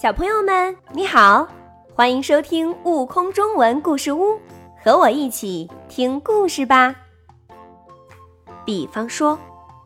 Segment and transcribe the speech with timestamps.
[0.00, 1.44] 小朋友们，你好，
[1.92, 4.34] 欢迎收听《悟空中文故事屋》，
[4.80, 6.94] 和我一起听故事吧。
[8.64, 9.36] 比方说，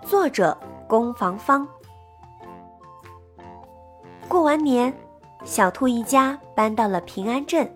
[0.04, 0.54] 作者
[0.87, 1.67] 攻防方。
[4.29, 4.93] 过完年，
[5.45, 7.67] 小兔一家搬到了平安镇，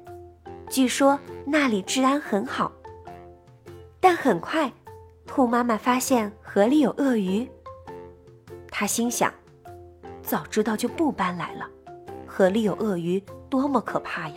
[0.69, 2.71] 据说那里治安很好。
[3.99, 4.71] 但很快，
[5.25, 7.51] 兔妈妈发现河里有鳄鱼，
[8.71, 9.33] 她心想：
[10.21, 11.67] 早知道就不搬来了。
[12.37, 13.19] 河里有鳄鱼，
[13.49, 14.35] 多么可怕呀！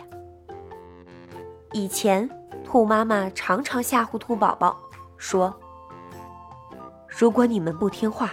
[1.72, 2.26] 以前，
[2.64, 4.74] 兔妈妈常常吓唬兔宝宝，
[5.18, 5.54] 说
[7.06, 8.30] ：“如果你们不听话，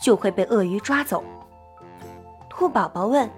[0.00, 1.24] 就会被鳄鱼抓走。”
[2.48, 3.28] 兔宝宝问：“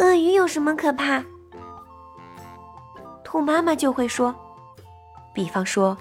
[0.00, 1.24] 鳄鱼有什么可怕？”
[3.22, 4.34] 兔妈妈就会说
[5.32, 5.96] ：“比方说，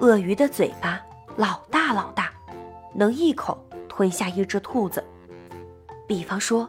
[0.00, 1.00] 鳄鱼的嘴巴
[1.36, 2.30] 老大老大，
[2.92, 3.56] 能一口
[3.88, 5.02] 吞下一只兔子。
[6.06, 6.68] 比方说。”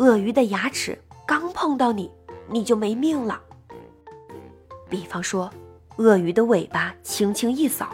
[0.00, 2.10] 鳄鱼的牙齿刚碰到你，
[2.48, 3.38] 你就没命了。
[4.88, 5.52] 比方说，
[5.96, 7.90] 鳄鱼的尾巴轻轻一扫，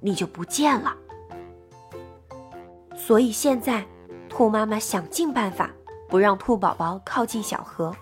[0.00, 0.96] 你就不见了。
[2.96, 3.84] 所以现在，
[4.26, 5.70] 兔妈妈想尽办法
[6.08, 7.94] 不让兔宝宝靠近小河。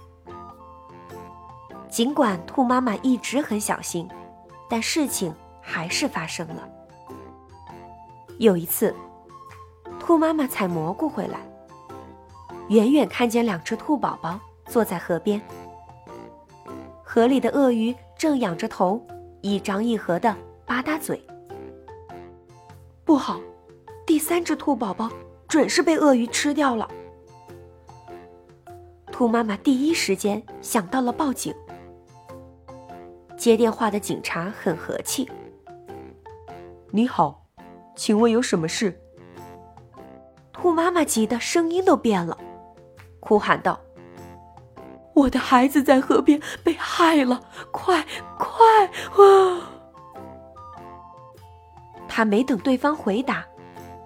[1.90, 4.08] 尽管兔妈妈一直很小心，
[4.70, 6.68] 但事情还是发生了。
[8.38, 8.94] 有一次，
[9.98, 11.40] 兔妈妈采蘑菇回来。
[12.68, 15.40] 远远看见两只兔宝宝坐在河边，
[17.02, 19.00] 河里的鳄鱼正仰着头，
[19.40, 21.24] 一张一合的吧嗒嘴。
[23.06, 23.40] 不好，
[24.06, 25.10] 第三只兔宝宝
[25.48, 26.86] 准是被鳄鱼吃掉了。
[29.10, 31.54] 兔妈妈第一时间想到了报警。
[33.38, 35.26] 接电话的警察很和气
[36.92, 37.46] ：“你好，
[37.96, 39.00] 请问有什么事？”
[40.52, 42.36] 兔妈妈急得声音都变了。
[43.20, 43.78] 哭喊道
[45.14, 47.40] ：“我的孩子在河边被害了！
[47.70, 48.04] 快
[48.38, 49.70] 快啊！”
[52.08, 53.44] 他没等对方回答，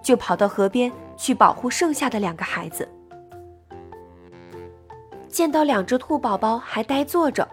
[0.01, 2.87] 就跑到河边去保护剩下的两个孩子。
[5.29, 7.47] 见到两只兔宝宝还呆坐着，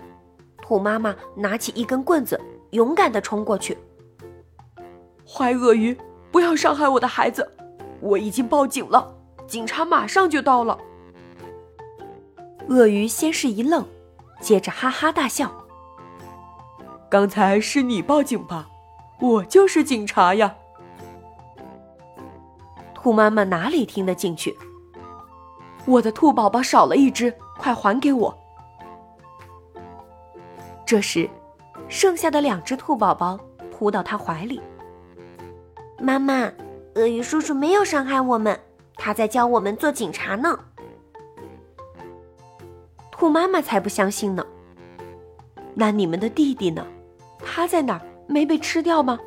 [0.60, 2.38] 兔妈妈拿起一根棍子，
[2.72, 3.78] 勇敢的冲过去。
[5.26, 5.96] 坏鳄鱼，
[6.30, 7.48] 不要伤害我的孩子！
[8.00, 9.14] 我已经报警了，
[9.46, 10.78] 警察马上就到了。
[12.68, 13.84] 鳄鱼先是一愣，
[14.40, 15.50] 接着哈哈大笑。
[17.10, 18.68] 刚才是你报警吧？
[19.18, 20.54] 我就是警察呀！
[22.94, 24.56] 兔妈妈哪里听得进去？
[25.86, 28.38] 我的兔宝宝少了一只，快还给我！
[30.86, 31.28] 这时，
[31.88, 33.38] 剩下的两只兔宝宝
[33.70, 34.60] 扑到他怀里。
[35.98, 36.50] 妈妈，
[36.94, 38.58] 鳄鱼叔叔没有伤害我们，
[38.96, 40.58] 他在教我们做警察呢。
[43.20, 44.42] 兔妈妈才不相信呢。
[45.74, 46.86] 那你们的弟弟呢？
[47.44, 48.00] 他在哪儿？
[48.26, 49.18] 没被吃掉吗？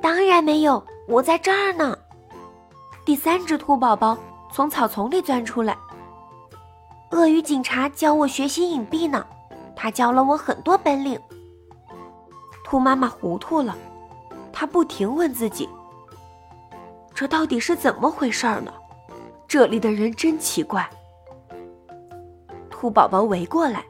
[0.00, 1.94] 当然没有，我在这儿呢。
[3.04, 4.16] 第三只兔宝宝
[4.50, 5.76] 从草丛里钻出来。
[7.10, 9.26] 鳄鱼警察教我学习隐蔽呢，
[9.76, 11.20] 他教了我很多本领。
[12.64, 13.76] 兔妈妈糊涂了，
[14.50, 15.68] 她不停问自己：
[17.14, 18.72] 这到底是怎么回事呢？
[19.46, 20.88] 这里的人真奇怪。
[22.82, 23.84] 兔宝宝围过来，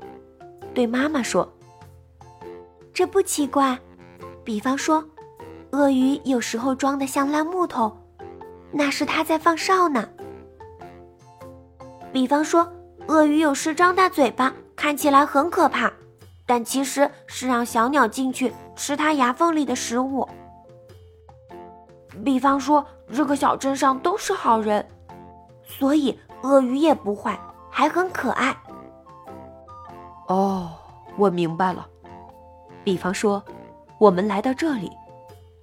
[0.74, 1.50] 对妈妈说
[2.92, 3.78] ：“这不奇怪。
[4.44, 5.02] 比方说，
[5.70, 7.90] 鳄鱼有时候装的像烂木头，
[8.70, 10.06] 那是它在放哨呢。
[12.12, 12.70] 比方说，
[13.06, 15.90] 鳄鱼有时张大嘴巴，看起来很可怕，
[16.44, 20.28] 但其实是让小鸟进去吃它牙缝里的食物。
[22.22, 24.86] 比方说，这个小镇上都是好人，
[25.64, 28.54] 所以鳄鱼也不坏，还很可爱。”
[30.28, 30.70] 哦，
[31.16, 31.86] 我明白了。
[32.84, 33.42] 比方说，
[33.98, 34.90] 我们来到这里，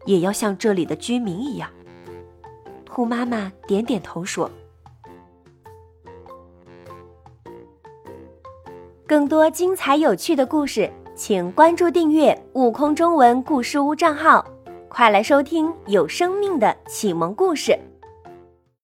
[0.06, 1.70] 也要像这里的居民一样。
[2.86, 4.50] 兔妈妈点点头说
[9.08, 14.46] ：“更多精彩有趣的故事，请关注订阅‘悟空中文故事屋’账号，
[14.88, 17.78] 快来收听有生命的启蒙故事。”